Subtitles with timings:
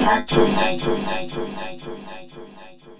[0.00, 2.99] Actually, actually, actually, actually, actually, actually.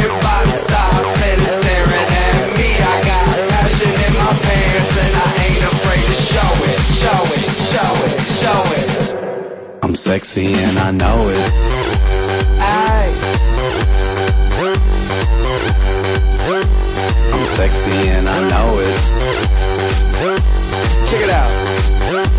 [0.00, 2.68] Everybody stops and is staring at me.
[2.80, 7.44] I got passion in my pants and I ain't afraid to show it, show it,
[7.68, 8.88] show it, show it.
[9.84, 11.52] I'm sexy and I know it.
[12.64, 13.12] Aye.
[17.32, 18.96] I'm sexy and I know it.
[21.08, 22.29] Check it out.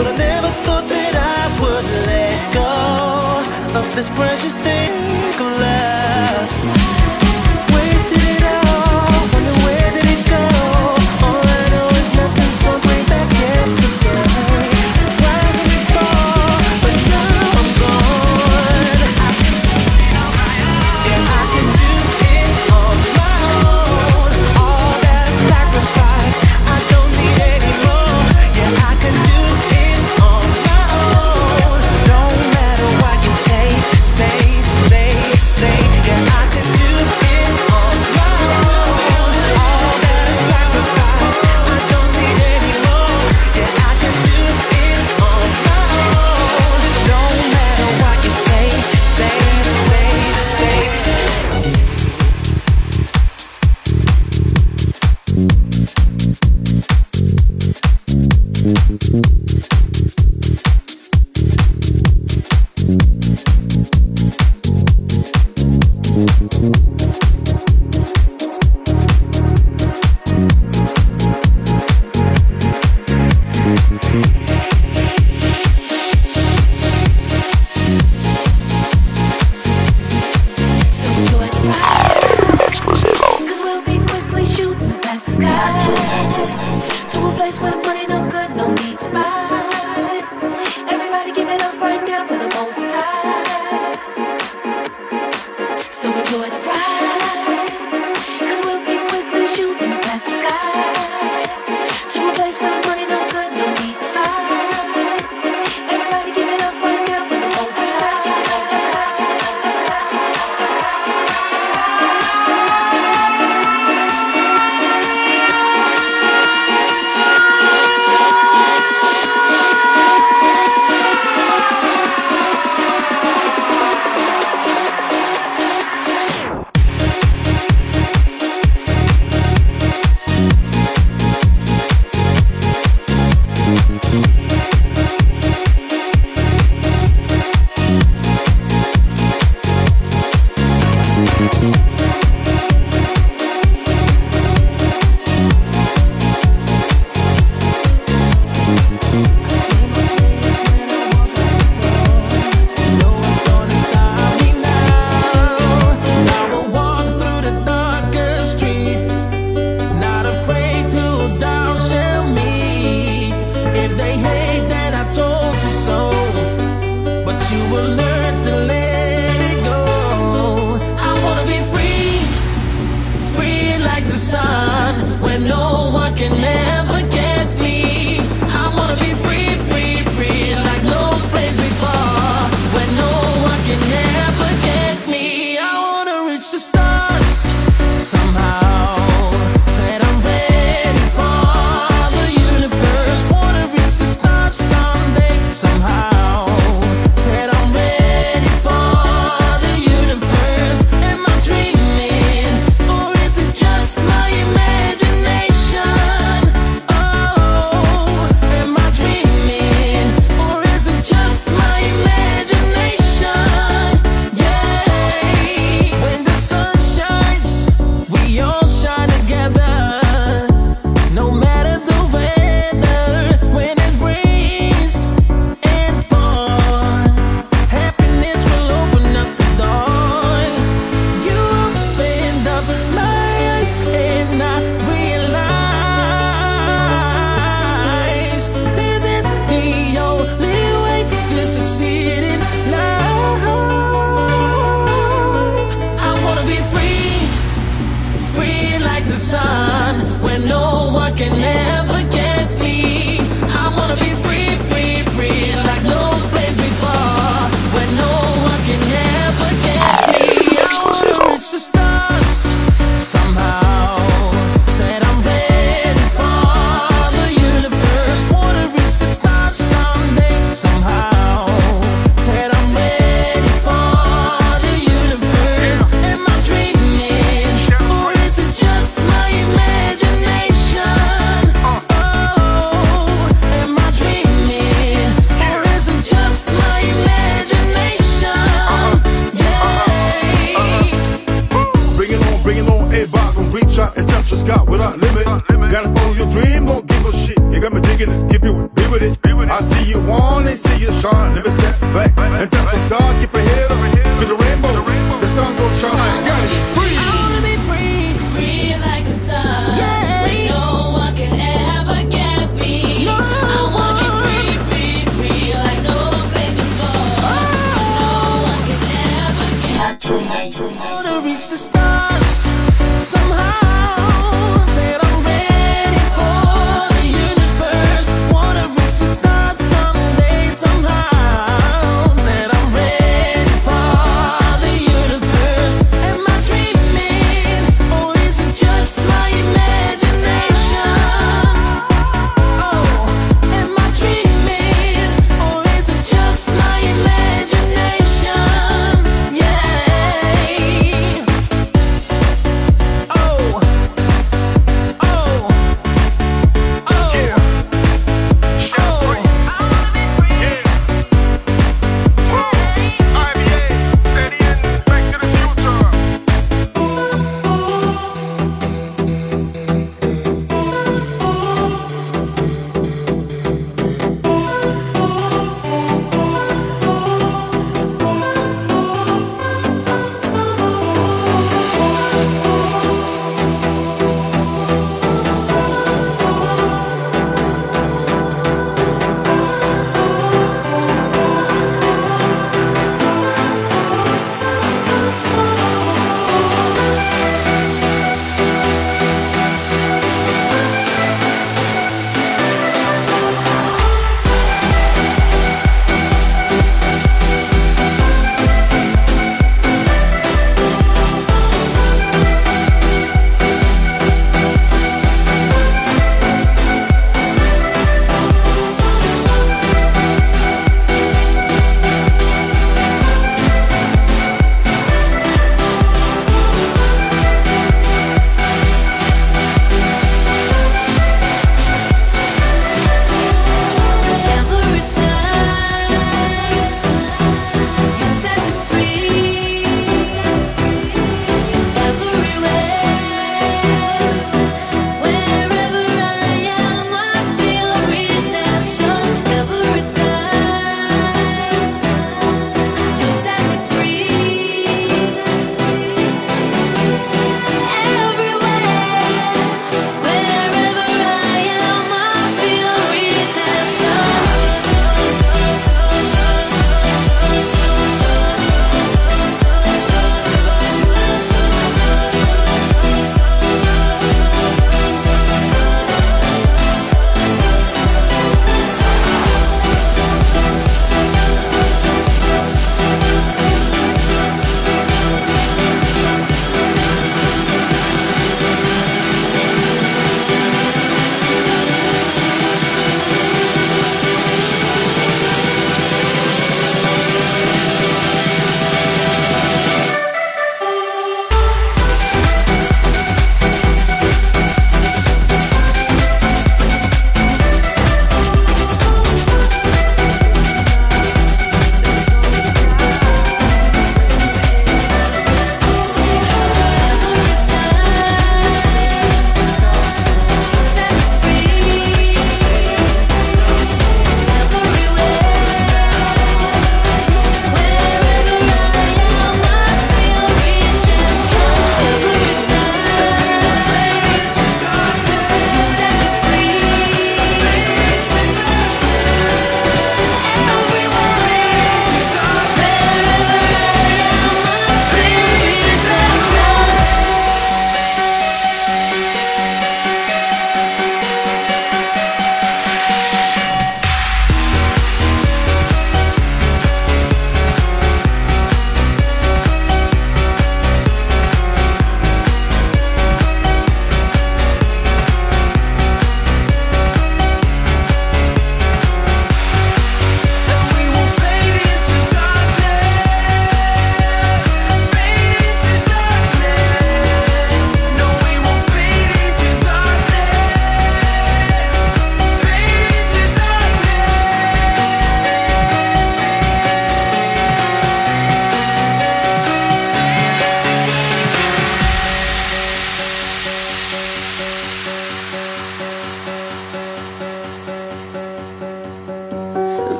[0.00, 4.79] But I never thought that I would let go of this precious thing.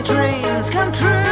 [0.00, 1.31] Dreams come true.